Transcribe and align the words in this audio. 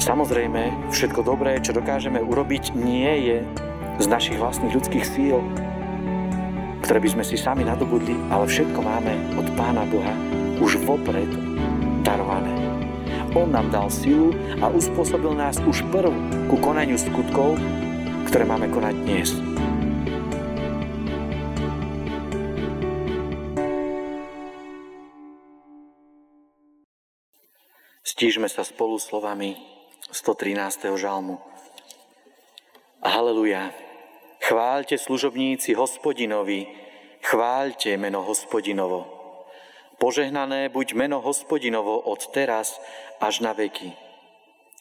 Samozrejme, 0.00 0.88
všetko 0.88 1.20
dobré, 1.20 1.60
čo 1.60 1.76
dokážeme 1.76 2.24
urobiť, 2.24 2.72
nie 2.72 3.12
je 3.20 3.44
z 4.00 4.06
našich 4.08 4.40
vlastných 4.40 4.72
ľudských 4.72 5.04
síl, 5.04 5.44
ktoré 6.80 7.04
by 7.04 7.08
sme 7.12 7.24
si 7.28 7.36
sami 7.36 7.68
nadobudli, 7.68 8.16
ale 8.32 8.48
všetko 8.48 8.80
máme 8.80 9.12
od 9.36 9.44
Pána 9.60 9.84
Boha 9.84 10.16
už 10.64 10.80
vopred 10.88 11.28
darované. 12.00 12.48
On 13.36 13.52
nám 13.52 13.68
dal 13.68 13.92
silu 13.92 14.32
a 14.64 14.72
uspôsobil 14.72 15.36
nás 15.36 15.60
už 15.68 15.84
prv 15.92 16.08
ku 16.48 16.56
konaniu 16.56 16.96
skutkov, 16.96 17.60
ktoré 18.24 18.48
máme 18.48 18.72
konať 18.72 18.94
dnes. 19.04 19.36
Stížme 28.00 28.48
sa 28.48 28.64
spolu 28.64 28.96
slovami 28.96 29.79
113. 30.10 30.98
žalmu. 30.98 31.38
Haleluja. 32.98 33.70
Chváľte 34.42 34.98
služobníci 34.98 35.78
hospodinovi, 35.78 36.66
chváľte 37.22 37.94
meno 37.94 38.26
hospodinovo. 38.26 39.06
Požehnané 40.02 40.66
buď 40.66 40.98
meno 40.98 41.22
hospodinovo 41.22 42.02
od 42.10 42.26
teraz 42.34 42.82
až 43.22 43.38
na 43.46 43.54
veky. 43.54 43.94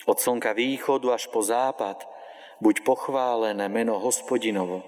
Od 0.09 0.17
slnka 0.17 0.57
východu 0.57 1.13
až 1.13 1.29
po 1.29 1.45
západ 1.45 2.09
buď 2.57 2.81
pochválené 2.81 3.69
meno 3.69 4.01
hospodinovo. 4.01 4.81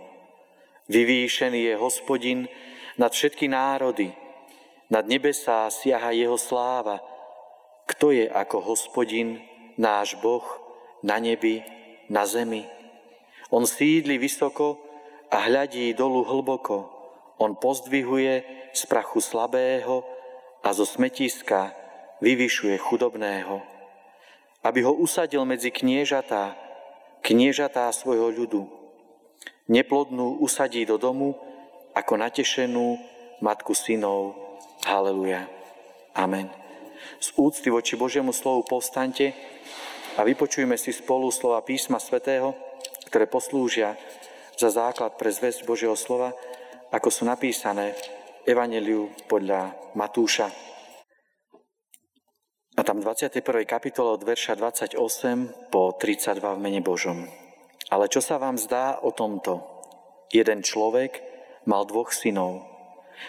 Vyvýšený 0.90 1.70
je 1.70 1.76
hospodin 1.78 2.40
nad 2.98 3.14
všetky 3.14 3.46
národy, 3.46 4.10
nad 4.90 5.06
nebesá 5.06 5.70
siaha 5.70 6.10
jeho 6.18 6.42
sláva. 6.42 6.98
Kto 7.86 8.10
je 8.10 8.26
ako 8.26 8.74
hospodin, 8.74 9.51
náš 9.78 10.16
Boh, 10.20 10.44
na 11.04 11.20
nebi, 11.20 11.64
na 12.10 12.26
zemi? 12.26 12.68
On 13.52 13.68
sídli 13.68 14.16
vysoko 14.16 14.80
a 15.28 15.44
hľadí 15.48 15.92
dolu 15.92 16.24
hlboko. 16.24 16.88
On 17.40 17.52
pozdvihuje 17.56 18.44
z 18.72 18.82
prachu 18.88 19.20
slabého 19.20 20.08
a 20.64 20.70
zo 20.72 20.88
smetiska 20.88 21.76
vyvyšuje 22.22 22.78
chudobného. 22.78 23.60
Aby 24.62 24.86
ho 24.86 24.94
usadil 24.94 25.42
medzi 25.44 25.74
kniežatá, 25.74 26.54
kniežatá 27.26 27.90
svojho 27.92 28.30
ľudu. 28.30 28.70
Neplodnú 29.68 30.38
usadí 30.40 30.86
do 30.86 31.02
domu 31.02 31.34
ako 31.98 32.14
natešenú 32.16 33.02
matku 33.42 33.74
synov. 33.74 34.38
Haleluja. 34.86 35.50
Amen. 36.14 36.61
Z 37.20 37.34
úcty 37.38 37.70
voči 37.70 37.96
Božiemu 37.96 38.34
slovu 38.34 38.66
povstante 38.66 39.34
a 40.18 40.26
vypočujme 40.26 40.76
si 40.76 40.92
spolu 40.92 41.32
slova 41.32 41.64
písma 41.64 41.98
svätého, 41.98 42.54
ktoré 43.08 43.28
poslúžia 43.28 43.96
za 44.56 44.70
základ 44.70 45.18
pre 45.18 45.34
zväzť 45.34 45.66
Božieho 45.66 45.98
slova, 45.98 46.36
ako 46.92 47.10
sú 47.10 47.24
napísané 47.26 47.98
v 48.46 48.54
Evangeliu 48.54 49.10
podľa 49.26 49.74
Matúša. 49.98 50.52
A 52.78 52.82
tam 52.88 53.04
21. 53.04 53.44
kapitole 53.68 54.16
od 54.16 54.24
verša 54.24 54.56
28 54.56 54.96
po 55.70 55.94
32 56.00 56.40
v 56.40 56.60
mene 56.62 56.82
Božom. 56.82 57.28
Ale 57.92 58.08
čo 58.08 58.24
sa 58.24 58.40
vám 58.40 58.56
zdá 58.56 59.04
o 59.04 59.12
tomto? 59.12 59.60
Jeden 60.32 60.64
človek 60.64 61.20
mal 61.68 61.84
dvoch 61.84 62.16
synov. 62.16 62.64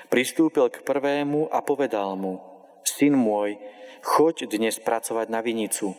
Pristúpil 0.06 0.70
k 0.70 0.86
prvému 0.86 1.50
a 1.50 1.58
povedal 1.60 2.14
mu, 2.14 2.51
syn 2.84 3.14
môj, 3.18 3.58
choď 4.02 4.50
dnes 4.50 4.78
pracovať 4.82 5.26
na 5.30 5.40
vinicu. 5.40 5.94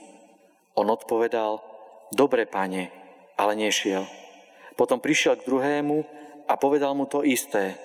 On 0.76 0.88
odpovedal, 0.90 1.62
dobre 2.12 2.50
pane, 2.50 2.92
ale 3.40 3.53
nešiel. 3.56 4.03
Potom 4.74 4.97
prišiel 4.97 5.38
k 5.40 5.47
druhému 5.47 5.97
a 6.50 6.53
povedal 6.58 6.97
mu 6.97 7.06
to 7.06 7.22
isté. 7.22 7.78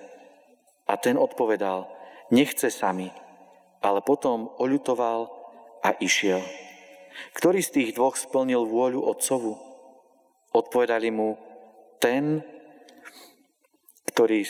A 0.89 0.97
ten 0.97 1.21
odpovedal, 1.21 1.85
nechce 2.33 2.73
sa 2.73 2.97
mi, 2.97 3.13
ale 3.85 4.01
potom 4.01 4.49
oľutoval 4.57 5.29
a 5.85 5.93
išiel. 6.01 6.41
Ktorý 7.37 7.61
z 7.61 7.71
tých 7.75 7.91
dvoch 7.99 8.17
splnil 8.17 8.65
vôľu 8.65 9.05
otcovu? 9.05 9.59
Odpovedali 10.55 11.13
mu, 11.13 11.37
ten, 12.01 12.41
ktorý, 14.15 14.49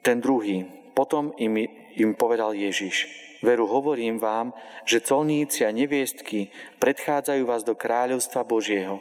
ten 0.00 0.22
druhý. 0.22 0.64
Potom 0.96 1.36
im, 1.36 1.60
im 1.92 2.16
povedal 2.16 2.56
Ježiš, 2.56 3.25
veru 3.46 3.70
hovorím 3.70 4.18
vám, 4.18 4.50
že 4.82 4.98
colníci 4.98 5.62
a 5.62 5.70
neviestky 5.70 6.50
predchádzajú 6.82 7.42
vás 7.46 7.62
do 7.62 7.78
kráľovstva 7.78 8.42
Božieho. 8.42 8.98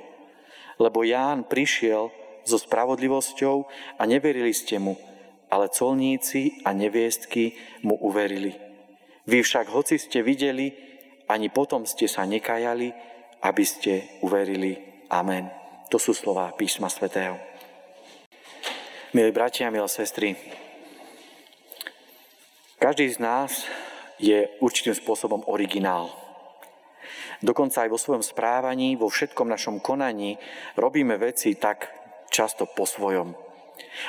Lebo 0.77 1.01
Ján 1.01 1.49
prišiel 1.49 2.13
so 2.45 2.61
spravodlivosťou 2.61 3.65
a 3.97 4.01
neverili 4.05 4.53
ste 4.53 4.77
mu, 4.77 4.93
ale 5.49 5.73
colníci 5.73 6.61
a 6.61 6.77
neviestky 6.77 7.57
mu 7.81 7.97
uverili. 7.97 8.53
Vy 9.25 9.41
však, 9.41 9.73
hoci 9.73 9.97
ste 9.97 10.21
videli, 10.21 10.69
ani 11.25 11.49
potom 11.49 11.89
ste 11.89 12.05
sa 12.05 12.21
nekajali, 12.29 12.93
aby 13.41 13.63
ste 13.65 14.21
uverili. 14.21 14.77
Amen. 15.09 15.49
To 15.89 15.97
sú 15.97 16.13
slova 16.13 16.53
písma 16.53 16.85
svätého. 16.93 17.41
Milí 19.15 19.31
bratia, 19.33 19.73
milé 19.73 19.89
sestry, 19.89 20.37
každý 22.75 23.09
z 23.09 23.17
nás 23.17 23.65
je 24.19 24.47
určitým 24.63 24.95
spôsobom 24.95 25.43
originál. 25.51 26.11
Dokonca 27.43 27.83
aj 27.85 27.89
vo 27.91 27.99
svojom 27.99 28.23
správaní, 28.23 28.95
vo 28.95 29.11
všetkom 29.11 29.45
našom 29.45 29.83
konaní 29.83 30.39
robíme 30.79 31.19
veci 31.19 31.55
tak 31.59 31.91
často 32.31 32.65
po 32.65 32.87
svojom. 32.87 33.35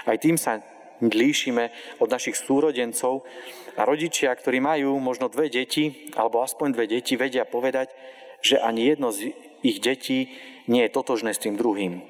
Aj 0.06 0.16
tým 0.16 0.38
sa 0.38 0.62
líšime 1.02 1.68
od 2.00 2.08
našich 2.08 2.38
súrodencov 2.38 3.26
a 3.76 3.84
rodičia, 3.84 4.32
ktorí 4.32 4.62
majú 4.62 4.96
možno 4.96 5.28
dve 5.28 5.52
deti, 5.52 6.08
alebo 6.16 6.40
aspoň 6.40 6.72
dve 6.72 6.86
deti, 6.88 7.18
vedia 7.20 7.44
povedať, 7.44 7.92
že 8.40 8.62
ani 8.62 8.88
jedno 8.88 9.12
z 9.12 9.34
ich 9.60 9.82
detí 9.82 10.32
nie 10.70 10.86
je 10.86 10.94
totožné 10.94 11.34
s 11.36 11.42
tým 11.42 11.58
druhým. 11.58 12.00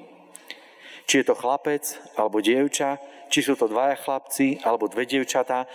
Či 1.07 1.23
je 1.23 1.25
to 1.27 1.39
chlapec 1.39 1.83
alebo 2.19 2.43
dievča, 2.43 2.99
či 3.27 3.43
sú 3.43 3.55
to 3.55 3.67
dvaja 3.67 3.95
chlapci 3.99 4.63
alebo 4.63 4.91
dve 4.91 5.07
dievčatá, 5.07 5.67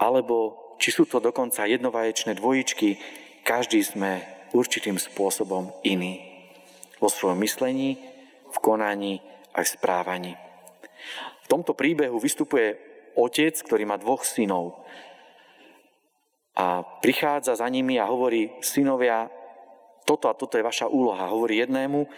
alebo 0.00 0.56
či 0.80 0.88
sú 0.88 1.04
to 1.04 1.20
dokonca 1.20 1.68
jednovaječné 1.68 2.40
dvojičky, 2.40 2.96
každý 3.44 3.84
sme 3.84 4.24
určitým 4.56 4.96
spôsobom 4.96 5.76
iný. 5.84 6.24
Vo 6.96 7.12
svojom 7.12 7.36
myslení, 7.44 8.00
v 8.48 8.56
konaní 8.64 9.20
aj 9.52 9.64
v 9.68 9.74
správaní. 9.76 10.32
V 11.44 11.46
tomto 11.52 11.76
príbehu 11.76 12.16
vystupuje 12.16 12.80
otec, 13.14 13.54
ktorý 13.60 13.84
má 13.84 14.00
dvoch 14.00 14.24
synov. 14.24 14.80
A 16.56 16.82
prichádza 17.04 17.60
za 17.60 17.68
nimi 17.68 18.00
a 18.00 18.08
hovorí, 18.08 18.52
synovia, 18.64 19.28
toto 20.08 20.32
a 20.32 20.36
toto 20.36 20.56
je 20.56 20.66
vaša 20.66 20.88
úloha. 20.88 21.30
Hovorí 21.30 21.60
jednému 21.60 22.08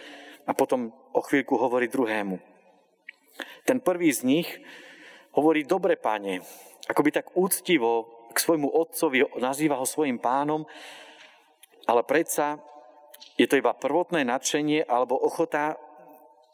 a 0.47 0.53
potom 0.55 0.91
o 1.13 1.21
chvíľku 1.21 1.59
hovorí 1.59 1.91
druhému. 1.91 2.39
Ten 3.67 3.79
prvý 3.79 4.11
z 4.11 4.27
nich 4.27 4.49
hovorí, 5.35 5.63
dobre 5.63 5.95
páne, 5.95 6.43
akoby 6.91 7.11
tak 7.15 7.37
úctivo 7.39 8.22
k 8.33 8.43
svojmu 8.43 8.69
otcovi 8.69 9.39
nazýva 9.39 9.77
ho 9.79 9.87
svojim 9.87 10.17
pánom 10.17 10.65
ale 11.87 12.07
predsa 12.07 12.63
je 13.39 13.47
to 13.47 13.59
iba 13.59 13.75
prvotné 13.75 14.23
nadšenie 14.23 14.87
alebo 14.87 15.19
ochota 15.19 15.79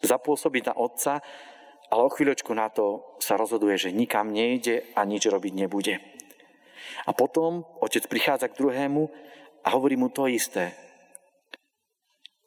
zapôsobiť 0.00 0.72
na 0.72 0.74
otca, 0.78 1.20
ale 1.88 2.00
o 2.04 2.12
chvíľočku 2.12 2.52
na 2.54 2.70
to 2.70 3.16
sa 3.18 3.34
rozhoduje, 3.34 3.76
že 3.76 3.96
nikam 3.96 4.30
nejde 4.30 4.84
a 4.94 5.02
nič 5.04 5.26
robiť 5.26 5.52
nebude. 5.56 6.00
A 7.04 7.10
potom 7.12 7.66
otec 7.82 8.04
prichádza 8.06 8.48
k 8.52 8.58
druhému 8.60 9.02
a 9.64 9.68
hovorí 9.74 9.98
mu 9.98 10.08
to 10.08 10.30
isté. 10.30 10.72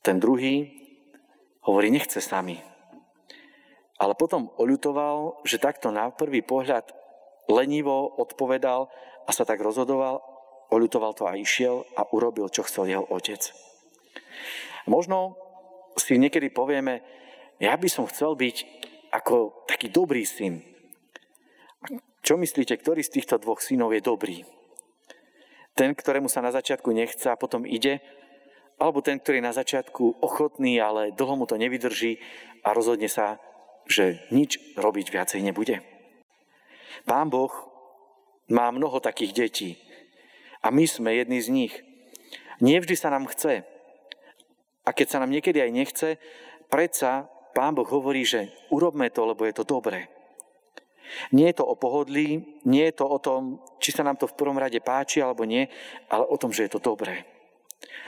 Ten 0.02 0.18
druhý 0.18 0.70
hovorí, 1.62 1.94
nechce 1.94 2.18
sami. 2.24 2.58
Ale 4.02 4.18
potom 4.18 4.50
oľutoval, 4.58 5.46
že 5.46 5.62
takto 5.62 5.94
na 5.94 6.10
prvý 6.10 6.42
pohľad 6.42 6.90
lenivo 7.52 8.08
odpovedal 8.16 8.88
a 9.28 9.32
sa 9.36 9.44
tak 9.44 9.60
rozhodoval 9.60 10.32
Oľutoval 10.72 11.12
to 11.12 11.28
a 11.28 11.36
išiel 11.36 11.84
a 12.00 12.08
urobil, 12.16 12.48
čo 12.48 12.64
chcel 12.64 12.88
jeho 12.88 13.04
otec. 13.12 13.44
Možno 14.88 15.36
si 16.00 16.16
niekedy 16.16 16.48
povieme, 16.48 17.04
ja 17.60 17.76
by 17.76 17.92
som 17.92 18.08
chcel 18.08 18.40
byť 18.40 18.64
ako 19.12 19.68
taký 19.68 19.92
dobrý 19.92 20.24
syn. 20.24 20.64
Čo 22.24 22.40
myslíte, 22.40 22.80
ktorý 22.80 23.04
z 23.04 23.20
týchto 23.20 23.36
dvoch 23.36 23.60
synov 23.60 23.92
je 23.92 24.00
dobrý? 24.00 24.48
Ten, 25.76 25.92
ktorému 25.92 26.32
sa 26.32 26.40
na 26.40 26.56
začiatku 26.56 26.88
nechce 26.96 27.28
a 27.28 27.36
potom 27.36 27.68
ide, 27.68 28.00
alebo 28.80 29.04
ten, 29.04 29.20
ktorý 29.20 29.44
je 29.44 29.50
na 29.52 29.56
začiatku 29.56 30.24
ochotný, 30.24 30.80
ale 30.80 31.12
dlho 31.12 31.36
mu 31.36 31.46
to 31.46 31.60
nevydrží 31.60 32.24
a 32.64 32.72
rozhodne 32.72 33.12
sa, 33.12 33.44
že 33.92 34.24
nič 34.32 34.56
robiť 34.80 35.12
viacej 35.12 35.44
nebude. 35.44 35.84
Pán 37.06 37.30
Boh 37.32 37.52
má 38.52 38.72
mnoho 38.72 39.00
takých 39.00 39.34
detí, 39.34 39.70
a 40.62 40.70
my 40.70 40.86
sme 40.86 41.18
jedni 41.18 41.42
z 41.42 41.50
nich. 41.50 41.74
Nie 42.62 42.78
vždy 42.78 42.94
sa 42.94 43.10
nám 43.10 43.26
chce, 43.30 43.66
A 44.82 44.98
keď 44.98 45.08
sa 45.14 45.22
nám 45.22 45.30
niekedy 45.30 45.62
aj 45.62 45.72
nechce, 45.74 46.10
predsa 46.66 47.30
Pán 47.54 47.78
Boh 47.78 47.86
hovorí, 47.86 48.26
že 48.26 48.50
urobme 48.74 49.14
to, 49.14 49.30
lebo 49.30 49.46
je 49.46 49.54
to 49.54 49.62
dobré. 49.62 50.10
Nie 51.30 51.54
je 51.54 51.62
to 51.62 51.70
o 51.70 51.76
pohodlí, 51.78 52.62
nie 52.66 52.84
je 52.90 52.96
to 52.98 53.06
o 53.06 53.20
tom, 53.22 53.62
či 53.78 53.94
sa 53.94 54.02
nám 54.02 54.18
to 54.18 54.26
v 54.26 54.38
prvom 54.38 54.58
rade 54.58 54.80
páči 54.82 55.22
alebo 55.22 55.46
nie, 55.46 55.70
ale 56.10 56.24
o 56.26 56.40
tom, 56.40 56.50
že 56.50 56.66
je 56.66 56.72
to 56.74 56.82
dobré. 56.82 57.28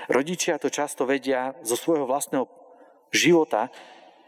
Rodičia 0.10 0.58
to 0.58 0.74
často 0.74 1.06
vedia 1.06 1.54
zo 1.62 1.78
svojho 1.78 2.10
vlastného 2.10 2.50
života, 3.14 3.70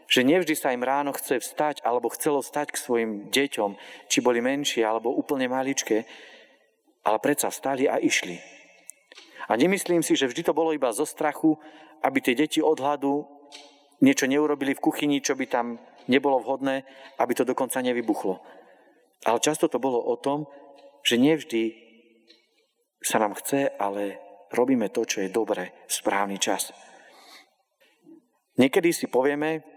že 0.06 0.22
nevždy 0.22 0.54
sa 0.54 0.70
im 0.70 0.86
ráno 0.86 1.10
chce 1.14 1.42
vstať 1.42 1.82
alebo 1.82 2.10
chcelo 2.14 2.42
vstať 2.42 2.74
k 2.74 2.82
svojim 2.82 3.10
deťom, 3.30 3.70
či 4.06 4.18
boli 4.22 4.38
menšie 4.38 4.86
alebo 4.86 5.10
úplne 5.10 5.50
maličké, 5.50 6.06
ale 7.02 7.18
predsa 7.18 7.50
vstali 7.50 7.90
a 7.90 7.98
išli. 7.98 8.38
A 9.46 9.54
nemyslím 9.54 10.02
si, 10.02 10.18
že 10.18 10.26
vždy 10.26 10.50
to 10.50 10.56
bolo 10.56 10.74
iba 10.74 10.90
zo 10.90 11.06
strachu, 11.06 11.54
aby 12.02 12.18
tie 12.18 12.34
deti 12.34 12.58
od 12.58 12.78
hladu 12.78 13.26
niečo 14.02 14.26
neurobili 14.26 14.74
v 14.74 14.82
kuchyni, 14.82 15.22
čo 15.22 15.38
by 15.38 15.46
tam 15.46 15.78
nebolo 16.10 16.42
vhodné, 16.42 16.82
aby 17.18 17.32
to 17.34 17.46
dokonca 17.46 17.78
nevybuchlo. 17.82 18.42
Ale 19.26 19.38
často 19.42 19.70
to 19.70 19.78
bolo 19.78 20.02
o 20.02 20.18
tom, 20.18 20.46
že 21.06 21.18
nevždy 21.18 21.74
sa 23.02 23.22
nám 23.22 23.38
chce, 23.38 23.70
ale 23.78 24.18
robíme 24.50 24.90
to, 24.90 25.06
čo 25.06 25.22
je 25.22 25.30
dobre, 25.30 25.74
správny 25.86 26.42
čas. 26.42 26.74
Niekedy 28.58 28.90
si 28.90 29.06
povieme, 29.06 29.75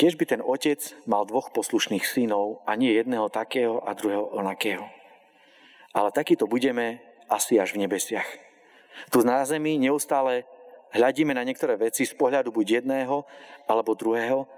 keď 0.00 0.12
by 0.16 0.24
ten 0.24 0.40
otec 0.40 0.80
mal 1.04 1.28
dvoch 1.28 1.52
poslušných 1.52 2.08
synov 2.08 2.64
a 2.64 2.72
nie 2.72 2.96
jedného 2.96 3.28
takého 3.28 3.84
a 3.84 3.92
druhého 3.92 4.32
onakého. 4.32 4.88
Ale 5.92 6.08
takýto 6.08 6.48
budeme 6.48 7.04
asi 7.28 7.60
až 7.60 7.76
v 7.76 7.84
nebesiach. 7.84 8.24
Tu 9.12 9.20
na 9.20 9.44
zemi 9.44 9.76
neustále 9.76 10.48
hľadíme 10.96 11.36
na 11.36 11.44
niektoré 11.44 11.76
veci 11.76 12.08
z 12.08 12.16
pohľadu 12.16 12.48
buď 12.48 12.80
jedného 12.80 13.28
alebo 13.68 13.92
druhého, 13.92 14.48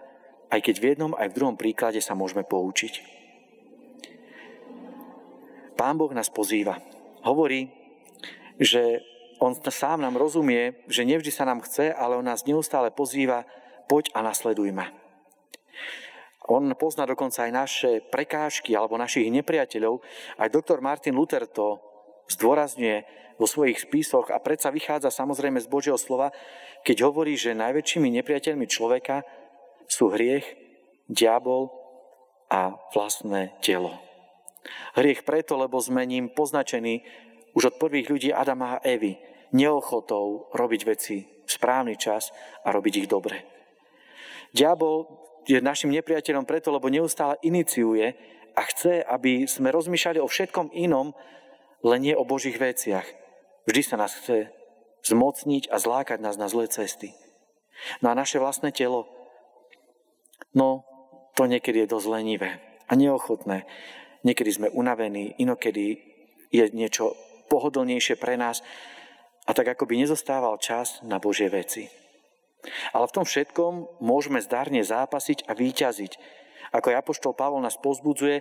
aj 0.46 0.62
keď 0.62 0.74
v 0.78 0.88
jednom 0.94 1.12
aj 1.18 1.34
v 1.34 1.36
druhom 1.42 1.58
príklade 1.58 1.98
sa 1.98 2.14
môžeme 2.14 2.46
poučiť. 2.46 3.02
Pán 5.74 5.98
Boh 5.98 6.14
nás 6.14 6.30
pozýva. 6.30 6.78
Hovorí, 7.26 7.66
že 8.62 9.02
On 9.42 9.58
sám 9.58 10.06
nám 10.06 10.14
rozumie, 10.14 10.86
že 10.86 11.02
nevždy 11.02 11.34
sa 11.34 11.42
nám 11.42 11.66
chce, 11.66 11.90
ale 11.90 12.14
On 12.14 12.22
nás 12.22 12.46
neustále 12.46 12.94
pozýva, 12.94 13.42
poď 13.90 14.14
a 14.14 14.22
nasleduj 14.22 14.70
ma. 14.70 15.01
On 16.50 16.66
pozná 16.74 17.06
dokonca 17.06 17.46
aj 17.46 17.52
naše 17.54 17.90
prekážky 18.10 18.74
alebo 18.74 18.98
našich 18.98 19.30
nepriateľov. 19.30 20.02
Aj 20.38 20.50
doktor 20.50 20.82
Martin 20.82 21.14
Luther 21.14 21.46
to 21.46 21.78
zdôrazňuje 22.26 23.06
vo 23.38 23.46
svojich 23.46 23.82
spisoch 23.82 24.30
a 24.30 24.42
predsa 24.42 24.74
vychádza 24.74 25.10
samozrejme 25.10 25.62
z 25.62 25.70
Božieho 25.70 25.98
slova, 25.98 26.34
keď 26.82 27.06
hovorí, 27.06 27.38
že 27.38 27.54
najväčšími 27.54 28.10
nepriateľmi 28.22 28.66
človeka 28.66 29.22
sú 29.86 30.10
hriech, 30.10 30.46
diabol 31.06 31.70
a 32.50 32.74
vlastné 32.94 33.56
telo. 33.62 33.98
Hriech 34.94 35.26
preto, 35.26 35.58
lebo 35.58 35.78
sme 35.82 36.06
ním 36.06 36.30
poznačení 36.30 37.02
už 37.52 37.74
od 37.74 37.78
prvých 37.82 38.08
ľudí 38.08 38.30
Adama 38.30 38.78
a 38.78 38.82
Evy, 38.86 39.18
neochotou 39.52 40.48
robiť 40.54 40.82
veci 40.88 41.16
v 41.24 41.50
správny 41.50 41.98
čas 42.00 42.32
a 42.64 42.72
robiť 42.72 43.04
ich 43.04 43.08
dobre. 43.08 43.44
Diabol 44.52 45.08
je 45.46 45.58
našim 45.58 45.90
nepriateľom 45.90 46.46
preto, 46.46 46.70
lebo 46.70 46.92
neustále 46.92 47.38
iniciuje 47.42 48.14
a 48.52 48.62
chce, 48.68 49.02
aby 49.02 49.48
sme 49.48 49.72
rozmýšľali 49.72 50.18
o 50.20 50.28
všetkom 50.28 50.70
inom, 50.76 51.16
len 51.82 52.00
nie 52.00 52.14
o 52.14 52.26
Božích 52.26 52.60
veciach. 52.60 53.04
Vždy 53.66 53.82
sa 53.82 53.96
nás 53.98 54.14
chce 54.14 54.50
zmocniť 55.02 55.70
a 55.70 55.76
zlákať 55.82 56.18
nás 56.22 56.38
na 56.38 56.46
zlé 56.46 56.70
cesty. 56.70 57.14
No 58.04 58.14
a 58.14 58.18
naše 58.18 58.38
vlastné 58.38 58.70
telo, 58.70 59.10
no 60.54 60.86
to 61.34 61.50
niekedy 61.50 61.82
je 61.82 61.92
dosť 61.92 62.06
lenivé 62.06 62.50
a 62.86 62.92
neochotné. 62.94 63.66
Niekedy 64.22 64.50
sme 64.54 64.68
unavení, 64.70 65.34
inokedy 65.42 65.98
je 66.54 66.64
niečo 66.70 67.18
pohodlnejšie 67.50 68.14
pre 68.20 68.38
nás 68.38 68.62
a 69.48 69.50
tak 69.50 69.74
ako 69.74 69.90
by 69.90 69.98
nezostával 69.98 70.60
čas 70.62 71.02
na 71.02 71.18
Božie 71.18 71.50
veci. 71.50 72.01
Ale 72.94 73.06
v 73.10 73.14
tom 73.14 73.24
všetkom 73.26 74.02
môžeme 74.02 74.38
zdárne 74.38 74.82
zápasiť 74.86 75.50
a 75.50 75.52
výťaziť. 75.54 76.12
Ako 76.72 76.94
aj 76.94 76.98
Apoštol 77.02 77.34
Pavol 77.34 77.60
nás 77.60 77.76
pozbudzuje, 77.76 78.40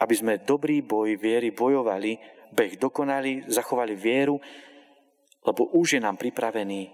aby 0.00 0.14
sme 0.16 0.40
dobrý 0.40 0.80
boj 0.80 1.18
viery 1.18 1.52
bojovali, 1.52 2.16
beh 2.54 2.78
dokonali, 2.80 3.44
zachovali 3.50 3.94
vieru, 3.98 4.40
lebo 5.44 5.68
už 5.76 5.98
je 5.98 6.00
nám 6.00 6.16
pripravený 6.16 6.88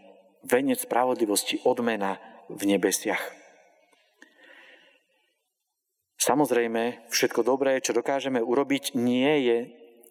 venec 0.47 0.83
spravodlivosti 0.83 1.63
odmena 1.67 2.19
v 2.51 2.63
nebesiach. 2.77 3.23
Samozrejme, 6.17 7.07
všetko 7.13 7.47
dobré, 7.47 7.79
čo 7.79 7.95
dokážeme 7.95 8.43
urobiť, 8.43 8.99
nie 8.99 9.47
je 9.47 9.59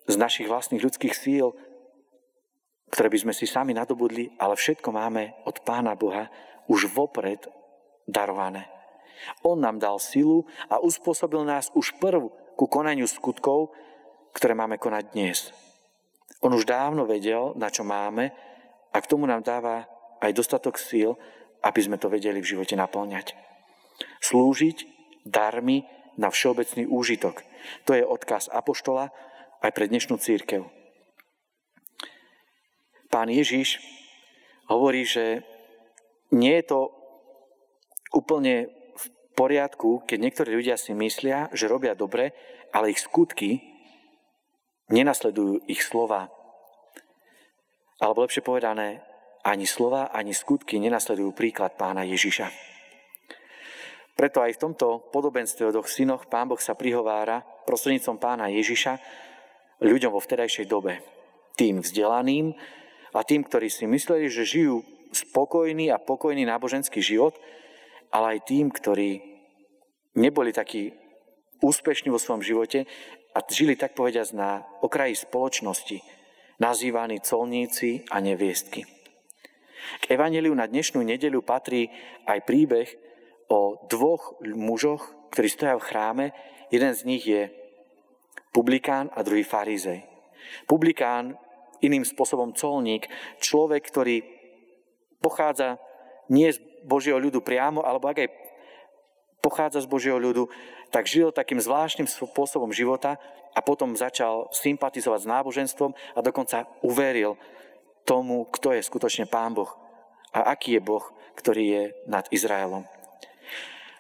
z 0.08 0.16
našich 0.16 0.48
vlastných 0.48 0.80
ľudských 0.80 1.12
síl, 1.12 1.52
ktoré 2.90 3.08
by 3.10 3.28
sme 3.28 3.34
si 3.34 3.50
sami 3.50 3.74
nadobudli, 3.74 4.38
ale 4.38 4.56
všetko 4.56 4.90
máme 4.94 5.46
od 5.46 5.62
Pána 5.66 5.98
Boha 5.98 6.30
už 6.70 6.90
vopred 6.94 7.46
darované. 8.06 8.70
On 9.42 9.58
nám 9.58 9.82
dal 9.82 9.98
silu 9.98 10.46
a 10.70 10.78
uspôsobil 10.78 11.42
nás 11.42 11.72
už 11.74 11.98
prv 11.98 12.30
ku 12.56 12.66
konaniu 12.70 13.10
skutkov, 13.10 13.74
ktoré 14.36 14.54
máme 14.54 14.78
konať 14.78 15.04
dnes. 15.16 15.40
On 16.44 16.52
už 16.52 16.68
dávno 16.68 17.08
vedel, 17.08 17.56
na 17.58 17.72
čo 17.72 17.88
máme 17.88 18.30
a 18.92 18.98
k 19.02 19.10
tomu 19.10 19.26
nám 19.26 19.42
dáva 19.42 19.88
aj 20.22 20.32
dostatok 20.36 20.78
síl, 20.78 21.16
aby 21.66 21.80
sme 21.82 21.98
to 21.98 22.12
vedeli 22.12 22.44
v 22.44 22.50
živote 22.56 22.78
naplňať. 22.78 23.34
Slúžiť 24.22 24.78
darmi 25.26 25.88
na 26.22 26.30
všeobecný 26.30 26.86
úžitok. 26.86 27.42
To 27.90 27.98
je 27.98 28.06
odkaz 28.06 28.52
Apoštola 28.52 29.10
aj 29.64 29.72
pre 29.74 29.90
dnešnú 29.90 30.22
církev. 30.22 30.85
Pán 33.16 33.32
Ježiš 33.32 33.80
hovorí, 34.68 35.08
že 35.08 35.40
nie 36.36 36.52
je 36.60 36.68
to 36.68 36.92
úplne 38.12 38.68
v 38.92 39.06
poriadku, 39.40 40.04
keď 40.04 40.20
niektorí 40.20 40.52
ľudia 40.52 40.76
si 40.76 40.92
myslia, 40.92 41.48
že 41.56 41.72
robia 41.72 41.96
dobre, 41.96 42.36
ale 42.76 42.92
ich 42.92 43.00
skutky 43.00 43.64
nenasledujú 44.92 45.64
ich 45.72 45.80
slova. 45.80 46.28
Alebo 48.04 48.28
lepšie 48.28 48.44
povedané, 48.44 49.00
ani 49.48 49.64
slova, 49.64 50.12
ani 50.12 50.36
skutky 50.36 50.76
nenasledujú 50.84 51.32
príklad 51.32 51.80
pána 51.80 52.04
Ježiša. 52.04 52.52
Preto 54.20 54.44
aj 54.44 54.60
v 54.60 54.62
tomto 54.68 55.08
podobenstve 55.16 55.64
o 55.64 55.72
dvoch 55.72 55.88
synoch 55.88 56.28
pán 56.28 56.52
Boh 56.52 56.60
sa 56.60 56.76
prihovára 56.76 57.48
prostrednícom 57.64 58.20
pána 58.20 58.52
Ježiša 58.52 59.00
ľuďom 59.80 60.12
vo 60.12 60.20
vtedajšej 60.20 60.68
dobe. 60.68 61.00
Tým 61.56 61.80
vzdelaným, 61.80 62.52
a 63.16 63.24
tým, 63.24 63.48
ktorí 63.48 63.72
si 63.72 63.88
mysleli, 63.88 64.28
že 64.28 64.44
žijú 64.44 64.84
spokojný 65.16 65.88
a 65.96 66.04
pokojný 66.04 66.44
náboženský 66.44 67.00
život, 67.00 67.40
ale 68.12 68.38
aj 68.38 68.52
tým, 68.52 68.68
ktorí 68.68 69.24
neboli 70.20 70.52
takí 70.52 70.92
úspešní 71.64 72.12
vo 72.12 72.20
svojom 72.20 72.44
živote 72.44 72.84
a 73.32 73.40
žili 73.48 73.80
tak 73.80 73.96
povediať 73.96 74.36
na 74.36 74.68
okraji 74.84 75.16
spoločnosti, 75.16 76.04
nazývaní 76.60 77.24
colníci 77.24 78.04
a 78.12 78.20
neviestky. 78.20 78.84
K 80.04 80.04
evaneliu 80.12 80.52
na 80.52 80.68
dnešnú 80.68 81.00
nedeľu 81.00 81.44
patrí 81.46 81.88
aj 82.28 82.44
príbeh 82.44 82.90
o 83.48 83.80
dvoch 83.88 84.40
mužoch, 84.44 85.32
ktorí 85.32 85.48
stoja 85.48 85.76
v 85.78 85.88
chráme. 85.88 86.26
Jeden 86.74 86.92
z 86.96 87.02
nich 87.06 87.24
je 87.28 87.54
publikán 88.50 89.14
a 89.14 89.22
druhý 89.22 89.46
farizej. 89.46 90.02
Publikán 90.66 91.38
iným 91.84 92.08
spôsobom 92.08 92.56
colník, 92.56 93.10
človek, 93.42 93.88
ktorý 93.90 94.24
pochádza 95.20 95.82
nie 96.30 96.54
z 96.54 96.62
Božieho 96.86 97.18
ľudu 97.18 97.42
priamo, 97.42 97.82
alebo 97.82 98.10
ak 98.10 98.26
aj 98.26 98.30
pochádza 99.42 99.86
z 99.86 99.92
Božieho 99.92 100.18
ľudu, 100.18 100.50
tak 100.90 101.06
žil 101.06 101.30
takým 101.30 101.62
zvláštnym 101.62 102.10
spôsobom 102.10 102.74
života 102.74 103.18
a 103.54 103.60
potom 103.62 103.94
začal 103.94 104.50
sympatizovať 104.50 105.26
s 105.26 105.30
náboženstvom 105.30 105.92
a 105.94 106.20
dokonca 106.22 106.66
uveril 106.82 107.38
tomu, 108.06 108.46
kto 108.50 108.74
je 108.74 108.86
skutočne 108.86 109.26
Pán 109.26 109.54
Boh 109.54 109.70
a 110.34 110.54
aký 110.54 110.78
je 110.78 110.82
Boh, 110.82 111.06
ktorý 111.38 111.64
je 111.64 111.84
nad 112.06 112.26
Izraelom. 112.30 112.86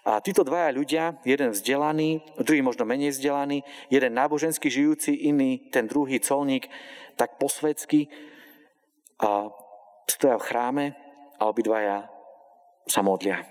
A 0.06 0.22
títo 0.22 0.46
dvaja 0.46 0.70
ľudia, 0.70 1.18
jeden 1.26 1.50
vzdelaný, 1.50 2.22
druhý 2.38 2.62
možno 2.62 2.86
menej 2.86 3.10
vzdelaný, 3.10 3.66
jeden 3.90 4.14
nábožensky 4.14 4.70
žijúci, 4.70 5.26
iný, 5.26 5.66
ten 5.74 5.90
druhý 5.90 6.22
colník, 6.22 6.70
tak 7.18 7.42
posvedsky 7.42 8.06
a 9.18 9.50
stoja 10.06 10.38
v 10.38 10.46
chráme 10.46 10.86
a 11.42 11.50
obidvaja 11.50 12.06
sa 12.86 13.02
modlia. 13.02 13.42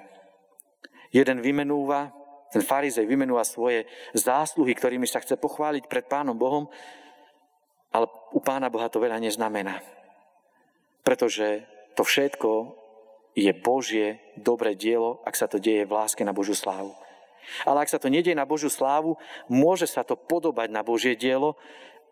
Jeden 1.10 1.42
vymenúva, 1.42 2.14
ten 2.54 2.62
farizej 2.62 3.02
vymenúva 3.02 3.42
svoje 3.42 3.90
zásluhy, 4.14 4.78
ktorými 4.78 5.10
sa 5.10 5.18
chce 5.18 5.34
pochváliť 5.34 5.90
pred 5.90 6.06
Pánom 6.06 6.38
Bohom, 6.38 6.70
ale 7.90 8.06
u 8.30 8.38
Pána 8.38 8.70
Boha 8.70 8.86
to 8.86 9.02
veľa 9.02 9.18
neznamená. 9.18 9.82
Pretože 11.02 11.66
to 11.98 12.06
všetko 12.06 12.78
je 13.34 13.50
Božie 13.50 14.22
dobré 14.38 14.78
dielo, 14.78 15.18
ak 15.26 15.34
sa 15.34 15.50
to 15.50 15.58
deje 15.58 15.84
v 15.84 15.94
láske 15.94 16.22
na 16.22 16.30
Božiu 16.30 16.54
slávu. 16.54 16.94
Ale 17.68 17.84
ak 17.84 17.92
sa 17.92 18.00
to 18.00 18.08
nedieje 18.08 18.38
na 18.38 18.48
Božiu 18.48 18.72
slávu, 18.72 19.20
môže 19.50 19.84
sa 19.90 20.06
to 20.06 20.16
podobať 20.16 20.72
na 20.72 20.80
Božie 20.80 21.18
dielo, 21.18 21.58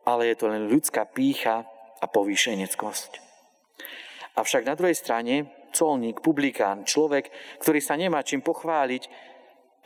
ale 0.03 0.29
je 0.29 0.37
to 0.37 0.51
len 0.51 0.69
ľudská 0.69 1.09
pícha 1.09 1.65
a 2.03 2.05
povýšeneckosť. 2.11 3.23
Avšak 4.35 4.67
na 4.67 4.75
druhej 4.75 4.99
strane 4.99 5.49
colník, 5.73 6.21
publikán, 6.21 6.85
človek, 6.85 7.33
ktorý 7.63 7.81
sa 7.81 7.97
nemá 7.97 8.21
čím 8.27 8.45
pochváliť, 8.45 9.09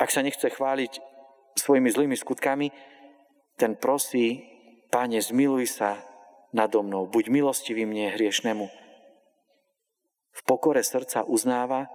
ak 0.00 0.10
sa 0.10 0.24
nechce 0.24 0.50
chváliť 0.50 0.98
svojimi 1.56 1.88
zlými 1.88 2.16
skutkami, 2.18 2.68
ten 3.56 3.78
prosí, 3.78 4.52
Pane, 4.86 5.18
zmiluj 5.18 5.66
sa 5.66 5.98
nado 6.54 6.80
mnou, 6.80 7.10
buď 7.10 7.28
milostivý 7.28 7.84
mne 7.84 8.14
hriešnemu. 8.14 8.85
V 10.36 10.40
pokore 10.44 10.84
srdca 10.84 11.24
uznáva, 11.24 11.88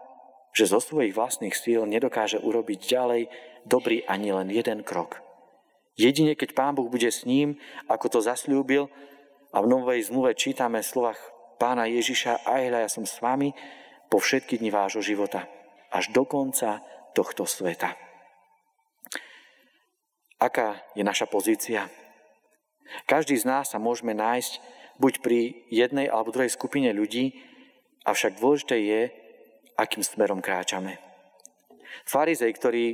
že 0.52 0.66
zo 0.66 0.82
svojich 0.82 1.14
vlastných 1.14 1.54
síl 1.54 1.86
nedokáže 1.86 2.42
urobiť 2.42 2.80
ďalej 2.82 3.22
dobrý 3.70 4.02
ani 4.10 4.34
len 4.34 4.50
jeden 4.50 4.82
krok. 4.82 5.22
Jedine, 5.96 6.34
keď 6.34 6.58
Pán 6.58 6.74
Boh 6.74 6.90
bude 6.90 7.08
s 7.08 7.30
ním, 7.30 7.62
ako 7.86 8.18
to 8.18 8.20
zasľúbil, 8.26 8.90
a 9.52 9.58
v 9.60 9.68
Novej 9.68 10.08
zmluve 10.08 10.32
čítame 10.34 10.80
v 10.80 10.88
slovách 10.88 11.20
Pána 11.60 11.86
Ježiša, 11.86 12.48
aj 12.48 12.62
hľa, 12.72 12.80
ja 12.88 12.90
som 12.90 13.04
s 13.04 13.20
vami 13.20 13.52
po 14.08 14.18
všetky 14.18 14.58
dni 14.58 14.72
vášho 14.72 15.04
života, 15.04 15.46
až 15.92 16.10
do 16.16 16.24
konca 16.24 16.80
tohto 17.12 17.44
sveta. 17.44 17.94
Aká 20.40 20.82
je 20.98 21.04
naša 21.06 21.30
pozícia? 21.30 21.92
Každý 23.06 23.38
z 23.38 23.46
nás 23.46 23.70
sa 23.70 23.78
môžeme 23.78 24.16
nájsť 24.16 24.58
buď 24.98 25.14
pri 25.22 25.68
jednej 25.70 26.10
alebo 26.10 26.34
druhej 26.34 26.50
skupine 26.50 26.90
ľudí, 26.96 27.36
avšak 28.06 28.38
dôležité 28.42 28.78
je, 28.82 29.02
akým 29.78 30.02
smerom 30.06 30.42
kráčame. 30.42 30.98
Farizej, 32.06 32.52
ktorý 32.58 32.86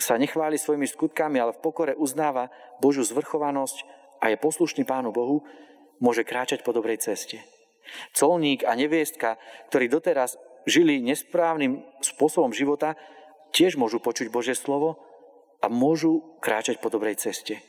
sa 0.00 0.16
nechváli 0.16 0.56
svojimi 0.56 0.88
skutkami, 0.88 1.36
ale 1.36 1.52
v 1.52 1.62
pokore 1.62 1.92
uznáva 1.96 2.48
Božiu 2.80 3.04
zvrchovanosť 3.04 3.84
a 4.20 4.32
je 4.32 4.36
poslušný 4.40 4.88
Pánu 4.88 5.12
Bohu, 5.12 5.44
môže 6.00 6.24
kráčať 6.24 6.64
po 6.64 6.72
dobrej 6.72 7.04
ceste. 7.04 7.44
Colník 8.16 8.64
a 8.64 8.72
neviestka, 8.72 9.36
ktorí 9.68 9.92
doteraz 9.92 10.40
žili 10.64 11.04
nesprávnym 11.04 11.84
spôsobom 12.00 12.52
života, 12.52 12.96
tiež 13.52 13.76
môžu 13.76 14.00
počuť 14.00 14.32
Božie 14.32 14.56
slovo 14.56 15.00
a 15.60 15.68
môžu 15.68 16.38
kráčať 16.40 16.80
po 16.80 16.88
dobrej 16.88 17.20
ceste. 17.20 17.60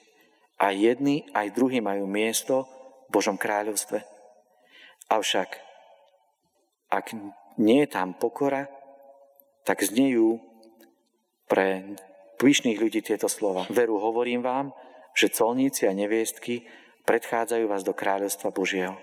A 0.62 0.72
jedni, 0.72 1.28
aj 1.36 1.58
druhí 1.58 1.82
majú 1.82 2.06
miesto 2.08 2.70
v 3.10 3.20
Božom 3.20 3.36
kráľovstve. 3.36 4.06
Avšak, 5.10 5.71
ak 6.92 7.16
nie 7.58 7.88
je 7.88 7.90
tam 7.90 8.14
pokora, 8.14 8.68
tak 9.64 9.80
znejú 9.80 10.44
pre 11.48 11.96
pyšných 12.36 12.78
ľudí 12.80 13.00
tieto 13.00 13.32
slova. 13.32 13.64
Veru 13.72 13.96
hovorím 14.02 14.44
vám, 14.44 14.76
že 15.16 15.32
colníci 15.32 15.88
a 15.88 15.96
neviestky 15.96 16.68
predchádzajú 17.08 17.66
vás 17.68 17.88
do 17.88 17.96
kráľovstva 17.96 18.52
Božieho. 18.52 19.00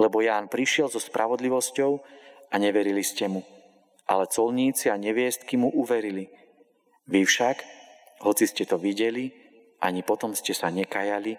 Lebo 0.00 0.24
Ján 0.24 0.48
prišiel 0.48 0.88
so 0.88 1.02
spravodlivosťou 1.02 1.92
a 2.50 2.54
neverili 2.56 3.04
ste 3.04 3.28
mu. 3.28 3.44
Ale 4.08 4.26
colníci 4.26 4.88
a 4.88 4.96
neviestky 4.96 5.60
mu 5.60 5.68
uverili. 5.70 6.32
Vy 7.10 7.26
však, 7.26 7.56
hoci 8.24 8.44
ste 8.48 8.64
to 8.64 8.80
videli, 8.80 9.30
ani 9.80 10.04
potom 10.04 10.32
ste 10.36 10.52
sa 10.52 10.68
nekajali, 10.68 11.36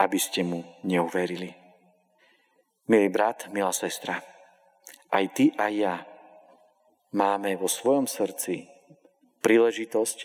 aby 0.00 0.18
ste 0.18 0.42
mu 0.42 0.64
neuverili. 0.86 1.54
Milý 2.90 3.08
brat, 3.12 3.46
milá 3.54 3.70
sestra, 3.70 4.18
aj 5.10 5.24
ty, 5.34 5.44
aj 5.58 5.72
ja 5.74 5.96
máme 7.10 7.58
vo 7.58 7.66
svojom 7.66 8.06
srdci 8.06 8.70
príležitosť 9.42 10.18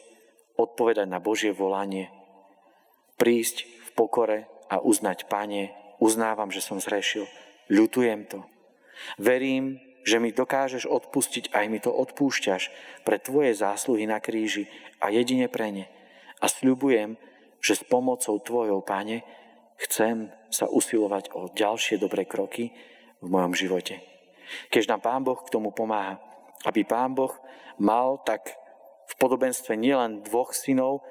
odpovedať 0.56 1.08
na 1.10 1.18
Božie 1.20 1.51
volanie, 1.51 2.12
prísť 3.18 3.65
v 3.65 3.89
pokore 3.98 4.39
a 4.70 4.80
uznať, 4.80 5.27
Pane, 5.27 5.74
uznávam, 6.00 6.51
že 6.51 6.63
som 6.63 6.80
zrešil, 6.80 7.27
ľutujem 7.72 8.27
to. 8.30 8.44
Verím, 9.20 9.82
že 10.06 10.22
mi 10.22 10.30
dokážeš 10.30 10.86
odpustiť, 10.86 11.51
aj 11.51 11.65
mi 11.65 11.82
to 11.82 11.89
odpúšťaš 11.89 12.70
pre 13.01 13.18
Tvoje 13.18 13.58
zásluhy 13.58 14.06
na 14.06 14.22
kríži 14.22 14.70
a 15.01 15.10
jedine 15.10 15.50
pre 15.50 15.74
ne. 15.74 15.86
A 16.39 16.46
sľubujem, 16.46 17.18
že 17.58 17.74
s 17.74 17.84
pomocou 17.84 18.38
Tvojou, 18.38 18.86
Pane, 18.86 19.25
chcem 19.82 20.30
sa 20.54 20.70
usilovať 20.70 21.34
o 21.34 21.50
ďalšie 21.50 21.98
dobré 21.98 22.30
kroky 22.30 22.70
v 23.20 23.27
mojom 23.27 23.58
živote. 23.58 24.14
Keď 24.70 24.84
nám 24.92 25.02
Pán 25.02 25.22
Boh 25.24 25.40
k 25.40 25.52
tomu 25.54 25.72
pomáha, 25.72 26.20
aby 26.68 26.84
Pán 26.84 27.16
Boh 27.16 27.32
mal 27.80 28.20
tak 28.25 28.56
v 29.06 29.14
podobenstve 29.22 29.78
nielen 29.78 30.25
dvoch 30.25 30.52
synov, 30.52 31.06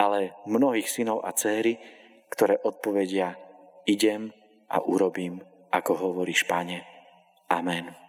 ale 0.00 0.32
mnohých 0.48 0.88
synov 0.88 1.20
a 1.26 1.34
céry, 1.36 1.76
ktoré 2.32 2.56
odpovedia 2.62 3.36
idem 3.84 4.32
a 4.70 4.80
urobím, 4.80 5.42
ako 5.74 5.92
hovoríš, 5.98 6.46
Pane. 6.46 6.86
Amen. 7.50 8.00